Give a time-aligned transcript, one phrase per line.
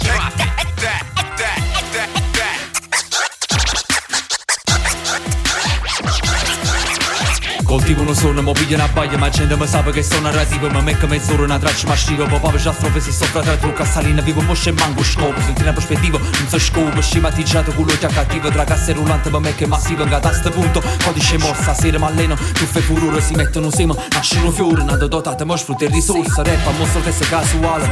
[0.00, 0.41] drop.
[7.72, 10.82] Coltivo un sonno, mo piglio una baglia Ma gente mi sa che sono narrativo Ma
[10.82, 14.20] me che mezz'ora una traccia ma scivo proprio già strofe si soffra tra trucca salina.
[14.20, 17.00] Vivo mosce e mango scopo Senti una prospettiva, non so scopo.
[17.00, 20.82] Scimatizzato culo già cattivo Tra casse rullante ma me che massivo In a sto punto,
[21.02, 25.56] codice morsa Sera ma alleno, tuffe furore Si mettono sema, nascono fiori Nato dotate, mo
[25.56, 26.42] sfrutta il risorsa.
[26.42, 27.88] Rap a mostro teste casuale.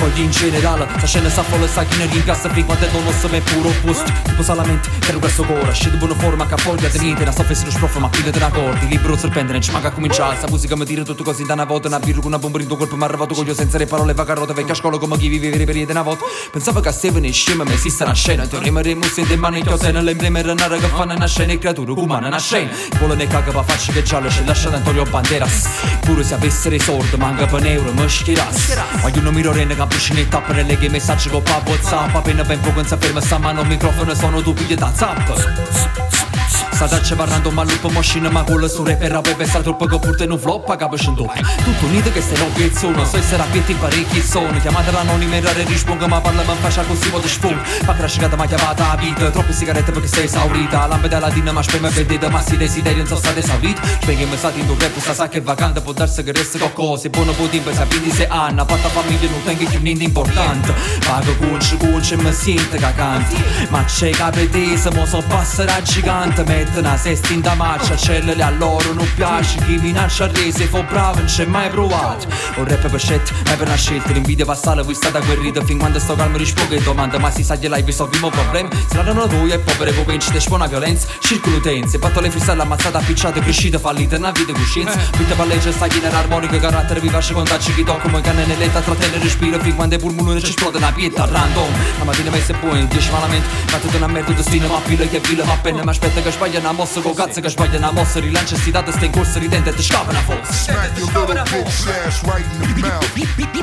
[0.00, 3.28] Poi in generale, la scena sa folle sa chi ne rincassa Fin quando non lo
[3.28, 4.10] me puro opposto.
[4.24, 7.54] Tipo solamente, per questo cuore Scende buona forma, che foglia di niente Una soffa e
[7.54, 10.36] si lo sprofa, ma piglio te accordi Libro serpente, non ci manca a cominciare.
[10.36, 12.66] Sta musica mi tira tutto così da una volta Una birra con una bomba in
[12.66, 15.18] tuo corpo Mi ha arrivato con io senza le parole vaga rota Vecchia scuola come
[15.18, 16.24] chi vive vere periodi una volta.
[16.50, 19.64] Pensavo che a Steven e scema ma esiste una scena Teorema remus in mano in
[19.64, 22.70] chiose Nell'emblema era una raga fanno una scena E creatura umana una scena.
[22.98, 25.68] Volo ne caga pa faccia che giallo C'è lasciato Antonio Banderas.
[26.00, 28.76] Pure se avessero i soldi manca per euro mi schiras.
[29.02, 32.42] Ma io non mi rende che piscina e tappa che messaggi con pa whatsapp Appena
[32.44, 36.39] ben poco non si ferma sta mano microfono Sono tu pigli da zap
[36.80, 40.24] Sadacce parlando ma lupo machine ma quello su rapper a bebe sta troppo che purte
[40.24, 44.22] non flop capo in doppio Tutto unito che se non sono So essere abbienti parecchi
[44.22, 44.58] sono.
[44.58, 48.34] Chiamate l'anonima e rare rispongo ma parla ma faccia così po' di sfum Ma crascicata
[48.34, 50.86] ma chiamata a vita Troppe sigarette perché sei esaurita.
[50.86, 54.38] Lampe della dina ma spemme vedete ma si desideri non sono state esaurite Spenghi me
[54.38, 57.46] stati in un rap sta sa che vacante Può darsi che resta qualcosa Buono po'
[57.48, 60.72] tempo se quindi se hanno Fatta famiglia non tengo più niente importante.
[61.04, 63.36] Pago cunci cunci e mi sento cacante
[63.68, 66.42] Ma c'è capetese mo so passare gigante
[66.78, 69.58] una sesta in da marcia Cellule a loro non piace.
[69.64, 72.26] Chi minaccia a rese fo bravo non c'è mai provato.
[72.56, 75.78] Un rap per scelta, mai per una scelta L'invidia va sale, voi state agguerrito Fin
[75.78, 79.50] quando sto calmo rispondo e domanda Ma si sa gli live risolviamo problemi Saranno voi
[79.50, 84.16] e povere voi vincite Spona violenza, circolo utenze Fatto le freestyle ammazzate, appicciate, crescite, fallite
[84.16, 88.44] Una vita coscienza, vita palleggia, sta in armonico Carattere vivace, contacci chi tocco Come canne
[88.46, 91.72] nell'etta, trattiene respiro Fin quando i pulmoni ci esplode una pietta random.
[91.98, 95.20] La mattina messa e poi, dieci malamente Ma tutta una merda destino, ma pila che
[95.20, 97.92] villa Ma appena mi aspetta che sbaglia Biden ha mosso con cazzo che sbagliano a
[97.92, 101.08] mosso rilancia sti date sta in corso ridente e ti scava una fossa Smack your
[101.14, 103.62] little bitch ass right in the mouth Be, be, be,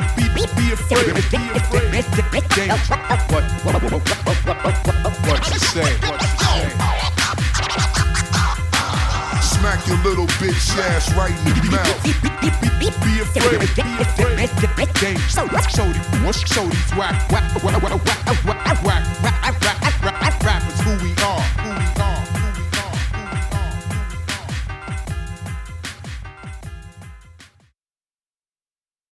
[0.56, 2.98] be afraid, be afraid Damn, what,
[3.62, 4.06] what, what, what,
[5.26, 6.66] what you say, what you say
[9.42, 12.10] Smack your little bitch ass right in the mouth Be
[13.20, 16.00] afraid, be afraid Damn, shorty,
[16.52, 18.04] shorty, whack, whack, whack, whack,
[18.44, 19.37] whack, whack, whack